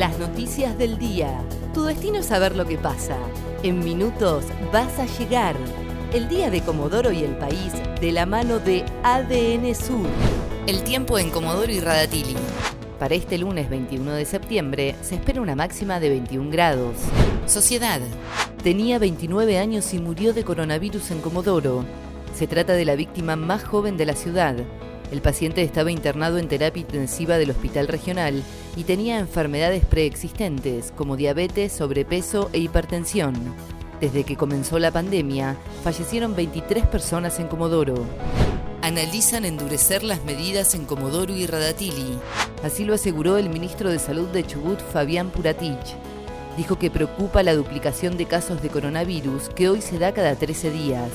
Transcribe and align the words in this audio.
Las 0.00 0.18
noticias 0.18 0.78
del 0.78 0.96
día. 0.96 1.44
Tu 1.74 1.84
destino 1.84 2.20
es 2.20 2.24
saber 2.24 2.56
lo 2.56 2.64
que 2.64 2.78
pasa. 2.78 3.18
En 3.62 3.80
minutos 3.80 4.44
vas 4.72 4.98
a 4.98 5.04
llegar. 5.04 5.54
El 6.14 6.26
día 6.26 6.48
de 6.48 6.62
Comodoro 6.62 7.12
y 7.12 7.22
el 7.22 7.36
país 7.36 7.74
de 8.00 8.10
la 8.10 8.24
mano 8.24 8.60
de 8.60 8.82
ADN 9.02 9.74
Sur. 9.74 10.06
El 10.66 10.84
tiempo 10.84 11.18
en 11.18 11.28
Comodoro 11.28 11.70
y 11.70 11.80
Radatili. 11.80 12.34
Para 12.98 13.14
este 13.14 13.36
lunes 13.36 13.68
21 13.68 14.12
de 14.12 14.24
septiembre 14.24 14.96
se 15.02 15.16
espera 15.16 15.42
una 15.42 15.54
máxima 15.54 16.00
de 16.00 16.08
21 16.08 16.50
grados. 16.50 16.96
Sociedad. 17.44 18.00
Tenía 18.62 18.98
29 18.98 19.58
años 19.58 19.92
y 19.92 19.98
murió 19.98 20.32
de 20.32 20.44
coronavirus 20.44 21.10
en 21.10 21.20
Comodoro. 21.20 21.84
Se 22.34 22.46
trata 22.46 22.72
de 22.72 22.86
la 22.86 22.96
víctima 22.96 23.36
más 23.36 23.64
joven 23.64 23.98
de 23.98 24.06
la 24.06 24.14
ciudad. 24.14 24.56
El 25.10 25.22
paciente 25.22 25.62
estaba 25.62 25.90
internado 25.90 26.38
en 26.38 26.46
terapia 26.46 26.82
intensiva 26.82 27.36
del 27.36 27.50
hospital 27.50 27.88
regional 27.88 28.42
y 28.76 28.84
tenía 28.84 29.18
enfermedades 29.18 29.84
preexistentes 29.84 30.92
como 30.96 31.16
diabetes, 31.16 31.72
sobrepeso 31.72 32.48
e 32.52 32.58
hipertensión. 32.58 33.34
Desde 34.00 34.24
que 34.24 34.36
comenzó 34.36 34.78
la 34.78 34.92
pandemia, 34.92 35.56
fallecieron 35.82 36.36
23 36.36 36.86
personas 36.86 37.40
en 37.40 37.48
Comodoro. 37.48 38.06
Analizan 38.82 39.44
endurecer 39.44 40.04
las 40.04 40.24
medidas 40.24 40.74
en 40.74 40.86
Comodoro 40.86 41.34
y 41.34 41.46
Radatili. 41.46 42.18
Así 42.62 42.84
lo 42.84 42.94
aseguró 42.94 43.36
el 43.36 43.50
ministro 43.50 43.90
de 43.90 43.98
Salud 43.98 44.28
de 44.28 44.46
Chubut, 44.46 44.80
Fabián 44.80 45.30
Puratich. 45.30 45.96
Dijo 46.56 46.78
que 46.78 46.90
preocupa 46.90 47.42
la 47.42 47.54
duplicación 47.54 48.16
de 48.16 48.26
casos 48.26 48.62
de 48.62 48.68
coronavirus 48.68 49.50
que 49.50 49.68
hoy 49.68 49.82
se 49.82 49.98
da 49.98 50.12
cada 50.12 50.34
13 50.36 50.70
días. 50.70 51.10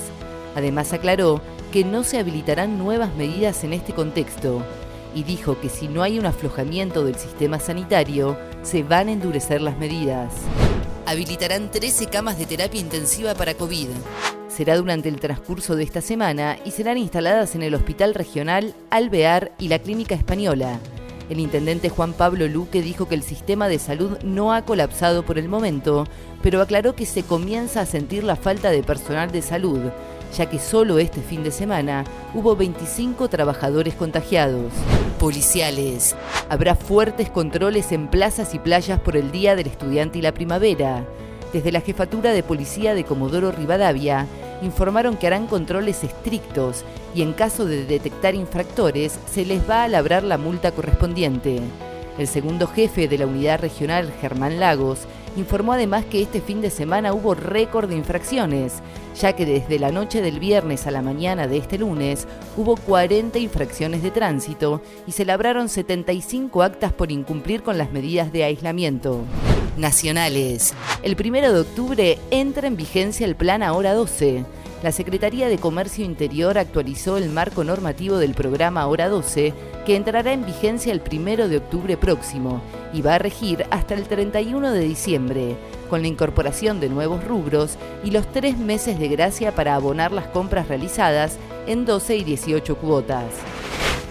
Además 0.54 0.92
aclaró 0.92 1.40
que 1.76 1.84
no 1.84 2.04
se 2.04 2.18
habilitarán 2.18 2.78
nuevas 2.78 3.14
medidas 3.16 3.62
en 3.62 3.74
este 3.74 3.92
contexto 3.92 4.62
y 5.14 5.24
dijo 5.24 5.60
que 5.60 5.68
si 5.68 5.88
no 5.88 6.02
hay 6.02 6.18
un 6.18 6.24
aflojamiento 6.24 7.04
del 7.04 7.16
sistema 7.16 7.60
sanitario, 7.60 8.38
se 8.62 8.82
van 8.82 9.08
a 9.08 9.12
endurecer 9.12 9.60
las 9.60 9.76
medidas. 9.76 10.32
Habilitarán 11.04 11.70
13 11.70 12.06
camas 12.06 12.38
de 12.38 12.46
terapia 12.46 12.80
intensiva 12.80 13.34
para 13.34 13.52
COVID. 13.52 13.88
Será 14.48 14.78
durante 14.78 15.10
el 15.10 15.20
transcurso 15.20 15.76
de 15.76 15.84
esta 15.84 16.00
semana 16.00 16.56
y 16.64 16.70
serán 16.70 16.96
instaladas 16.96 17.54
en 17.54 17.62
el 17.62 17.74
Hospital 17.74 18.14
Regional, 18.14 18.72
Alvear 18.88 19.52
y 19.58 19.68
la 19.68 19.78
Clínica 19.78 20.14
Española. 20.14 20.80
El 21.28 21.40
intendente 21.40 21.90
Juan 21.90 22.14
Pablo 22.14 22.48
Luque 22.48 22.80
dijo 22.80 23.06
que 23.06 23.16
el 23.16 23.22
sistema 23.22 23.68
de 23.68 23.78
salud 23.78 24.16
no 24.22 24.54
ha 24.54 24.62
colapsado 24.62 25.26
por 25.26 25.38
el 25.38 25.50
momento, 25.50 26.06
pero 26.42 26.62
aclaró 26.62 26.96
que 26.96 27.04
se 27.04 27.22
comienza 27.22 27.82
a 27.82 27.86
sentir 27.86 28.24
la 28.24 28.36
falta 28.36 28.70
de 28.70 28.82
personal 28.82 29.30
de 29.30 29.42
salud, 29.42 29.90
ya 30.36 30.46
que 30.46 30.58
solo 30.58 30.98
este 30.98 31.20
fin 31.20 31.42
de 31.42 31.50
semana 31.50 32.04
hubo 32.34 32.56
25 32.56 33.28
trabajadores 33.28 33.94
contagiados. 33.94 34.72
Policiales. 35.18 36.14
Habrá 36.48 36.74
fuertes 36.74 37.30
controles 37.30 37.92
en 37.92 38.08
plazas 38.08 38.54
y 38.54 38.58
playas 38.58 39.00
por 39.00 39.16
el 39.16 39.30
Día 39.32 39.56
del 39.56 39.66
Estudiante 39.66 40.18
y 40.18 40.22
la 40.22 40.32
Primavera. 40.32 41.04
Desde 41.52 41.72
la 41.72 41.80
Jefatura 41.80 42.32
de 42.32 42.42
Policía 42.42 42.94
de 42.94 43.04
Comodoro 43.04 43.52
Rivadavia 43.52 44.26
informaron 44.62 45.16
que 45.16 45.26
harán 45.26 45.46
controles 45.46 46.04
estrictos 46.04 46.84
y 47.14 47.22
en 47.22 47.32
caso 47.32 47.64
de 47.64 47.86
detectar 47.86 48.34
infractores 48.34 49.18
se 49.30 49.44
les 49.44 49.68
va 49.68 49.84
a 49.84 49.88
labrar 49.88 50.22
la 50.22 50.38
multa 50.38 50.72
correspondiente. 50.72 51.60
El 52.18 52.26
segundo 52.26 52.66
jefe 52.66 53.08
de 53.08 53.18
la 53.18 53.26
unidad 53.26 53.60
regional, 53.60 54.12
Germán 54.20 54.58
Lagos, 54.58 55.00
informó 55.36 55.74
además 55.74 56.04
que 56.06 56.22
este 56.22 56.40
fin 56.40 56.62
de 56.62 56.70
semana 56.70 57.12
hubo 57.12 57.34
récord 57.34 57.88
de 57.88 57.96
infracciones, 57.96 58.74
ya 59.20 59.34
que 59.34 59.44
desde 59.44 59.78
la 59.78 59.92
noche 59.92 60.22
del 60.22 60.40
viernes 60.40 60.86
a 60.86 60.90
la 60.90 61.02
mañana 61.02 61.46
de 61.46 61.58
este 61.58 61.76
lunes 61.76 62.26
hubo 62.56 62.76
40 62.76 63.38
infracciones 63.38 64.02
de 64.02 64.10
tránsito 64.10 64.80
y 65.06 65.12
se 65.12 65.26
labraron 65.26 65.68
75 65.68 66.62
actas 66.62 66.92
por 66.92 67.12
incumplir 67.12 67.62
con 67.62 67.76
las 67.76 67.92
medidas 67.92 68.32
de 68.32 68.44
aislamiento. 68.44 69.24
Nacionales. 69.76 70.72
El 71.02 71.16
primero 71.16 71.52
de 71.52 71.60
octubre 71.60 72.18
entra 72.30 72.66
en 72.66 72.76
vigencia 72.76 73.26
el 73.26 73.36
Plan 73.36 73.62
Ahora 73.62 73.92
12 73.92 74.46
la 74.82 74.92
Secretaría 74.92 75.48
de 75.48 75.58
Comercio 75.58 76.04
Interior 76.04 76.58
actualizó 76.58 77.16
el 77.16 77.30
marco 77.30 77.64
normativo 77.64 78.18
del 78.18 78.34
programa 78.34 78.86
Hora 78.86 79.08
12, 79.08 79.54
que 79.86 79.96
entrará 79.96 80.32
en 80.32 80.44
vigencia 80.44 80.92
el 80.92 81.00
1 81.00 81.48
de 81.48 81.56
octubre 81.56 81.96
próximo 81.96 82.60
y 82.92 83.00
va 83.00 83.14
a 83.14 83.18
regir 83.18 83.64
hasta 83.70 83.94
el 83.94 84.04
31 84.04 84.72
de 84.72 84.80
diciembre, 84.80 85.56
con 85.88 86.02
la 86.02 86.08
incorporación 86.08 86.78
de 86.78 86.90
nuevos 86.90 87.24
rubros 87.24 87.76
y 88.04 88.10
los 88.10 88.30
tres 88.30 88.58
meses 88.58 88.98
de 88.98 89.08
gracia 89.08 89.54
para 89.54 89.74
abonar 89.74 90.12
las 90.12 90.26
compras 90.26 90.68
realizadas 90.68 91.38
en 91.66 91.86
12 91.86 92.18
y 92.18 92.24
18 92.24 92.76
cuotas. 92.76 93.32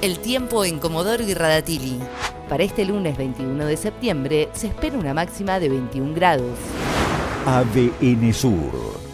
El 0.02 0.20
tiempo 0.20 0.66
en 0.66 0.80
Comodoro 0.80 1.24
y 1.24 1.34
Radatili. 1.34 2.00
Para 2.50 2.64
este 2.64 2.86
lunes 2.86 3.18
21 3.18 3.66
de 3.66 3.78
septiembre 3.78 4.50
se 4.54 4.68
espera 4.68 4.98
una 4.98 5.14
máxima 5.14 5.60
de 5.60 5.70
21 5.70 6.14
grados. 6.14 6.58
ADN 7.46 8.34
Sur 8.34 9.05